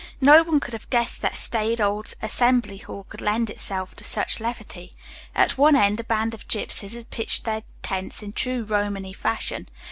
No 0.19 0.41
one 0.41 0.53
would 0.55 0.73
have 0.73 0.89
guessed 0.89 1.21
that 1.21 1.35
staid 1.37 1.79
old 1.79 2.15
Assembly 2.23 2.79
Hall 2.79 3.03
could 3.07 3.21
lend 3.21 3.51
itself 3.51 3.95
to 3.97 4.03
such 4.03 4.39
levity. 4.39 4.93
At 5.35 5.59
one 5.59 5.75
end 5.75 5.99
a 5.99 6.03
band 6.03 6.33
of 6.33 6.47
gypsies 6.47 6.95
had 6.95 7.11
pitched 7.11 7.43
their 7.43 7.61
tents 7.83 8.23
in 8.23 8.33
true 8.33 8.63
Romany 8.63 9.13
fashion. 9.13 9.69